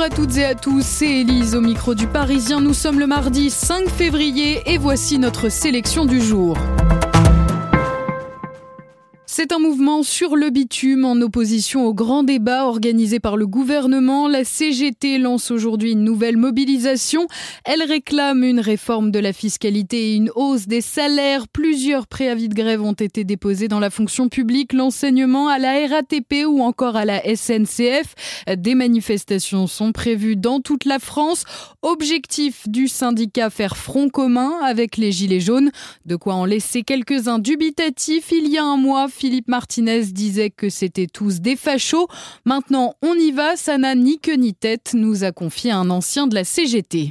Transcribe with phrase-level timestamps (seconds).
[0.00, 2.62] Bonjour à toutes et à tous, c'est Elise au micro du Parisien.
[2.62, 6.56] Nous sommes le mardi 5 février et voici notre sélection du jour.
[9.32, 14.26] C'est un mouvement sur le bitume en opposition au grand débat organisé par le gouvernement.
[14.26, 17.28] La CGT lance aujourd'hui une nouvelle mobilisation.
[17.64, 21.46] Elle réclame une réforme de la fiscalité et une hausse des salaires.
[21.46, 26.44] Plusieurs préavis de grève ont été déposés dans la fonction publique, l'enseignement, à la RATP
[26.48, 28.16] ou encore à la SNCF.
[28.56, 31.44] Des manifestations sont prévues dans toute la France.
[31.82, 35.70] Objectif du syndicat faire front commun avec les Gilets jaunes.
[36.04, 38.32] De quoi en laisser quelques-uns dubitatifs.
[38.32, 42.08] Il y a un mois, Philippe Martinez disait que c'était tous des fachos.
[42.46, 46.26] Maintenant, on y va, ça n'a ni queue ni tête, nous a confié un ancien
[46.26, 47.10] de la CGT.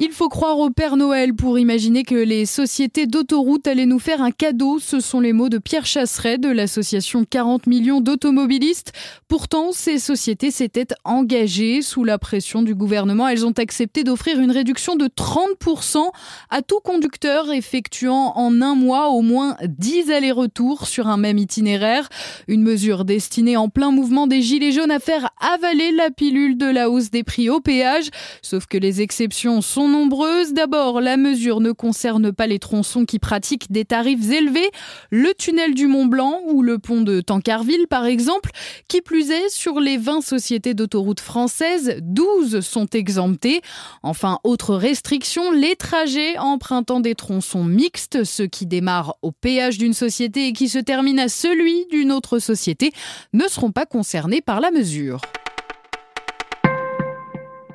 [0.00, 4.22] Il faut croire au Père Noël pour imaginer que les sociétés d'autoroutes allaient nous faire
[4.22, 4.78] un cadeau.
[4.78, 8.92] Ce sont les mots de Pierre Chasseret de l'association 40 millions d'automobilistes.
[9.26, 13.26] Pourtant, ces sociétés s'étaient engagées sous la pression du gouvernement.
[13.26, 16.10] Elles ont accepté d'offrir une réduction de 30%
[16.50, 22.08] à tout conducteur effectuant en un mois au moins 10 allers-retours sur un même itinéraire.
[22.46, 26.66] Une mesure destinée en plein mouvement des Gilets jaunes à faire avaler la pilule de
[26.66, 28.10] la hausse des prix au péage.
[28.42, 30.52] Sauf que les exceptions sont nombreuses.
[30.52, 34.70] D'abord, la mesure ne concerne pas les tronçons qui pratiquent des tarifs élevés,
[35.10, 38.50] le tunnel du Mont Blanc ou le pont de Tancarville par exemple.
[38.88, 43.60] Qui plus est, sur les 20 sociétés d'autoroutes françaises, 12 sont exemptées.
[44.02, 49.94] Enfin, autre restriction, les trajets empruntant des tronçons mixtes, ceux qui démarrent au péage d'une
[49.94, 52.92] société et qui se terminent à celui d'une autre société,
[53.32, 55.20] ne seront pas concernés par la mesure.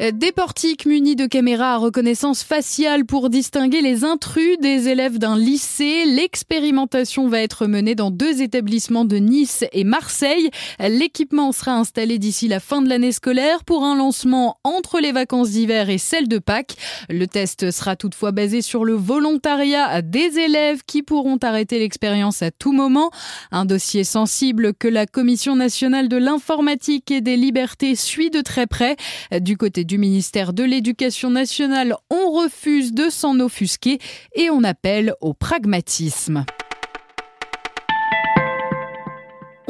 [0.00, 5.36] Des portiques munis de caméras à reconnaissance faciale pour distinguer les intrus des élèves d'un
[5.36, 6.04] lycée.
[6.06, 10.50] L'expérimentation va être menée dans deux établissements de Nice et Marseille.
[10.78, 15.50] L'équipement sera installé d'ici la fin de l'année scolaire pour un lancement entre les vacances
[15.50, 16.76] d'hiver et celles de Pâques.
[17.10, 22.52] Le test sera toutefois basé sur le volontariat des élèves qui pourront arrêter l'expérience à
[22.52, 23.10] tout moment.
[23.50, 28.68] Un dossier sensible que la Commission nationale de l'informatique et des libertés suit de très
[28.68, 28.94] près.
[29.40, 33.98] Du côté du ministère de l'Éducation nationale, on refuse de s'en offusquer
[34.34, 36.44] et on appelle au pragmatisme.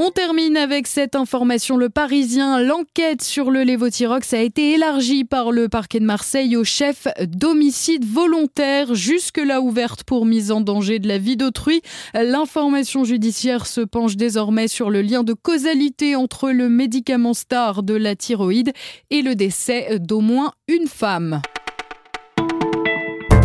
[0.00, 1.76] On termine avec cette information.
[1.76, 6.62] Le Parisien, l'enquête sur le Lévothyrox a été élargie par le parquet de Marseille au
[6.62, 11.82] chef d'homicide volontaire, jusque-là ouverte pour mise en danger de la vie d'autrui.
[12.14, 17.94] L'information judiciaire se penche désormais sur le lien de causalité entre le médicament star de
[17.94, 18.70] la thyroïde
[19.10, 21.42] et le décès d'au moins une femme.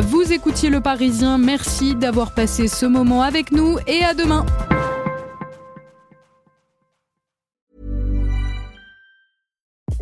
[0.00, 4.46] Vous écoutiez le Parisien, merci d'avoir passé ce moment avec nous et à demain.